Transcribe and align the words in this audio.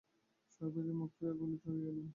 সর্বজয়া 0.53 0.95
মুখ 0.99 1.09
ফিরাইয়া 1.15 1.37
বলিত, 1.39 1.63
ঐ 1.67 1.73
এলেন! 1.81 2.07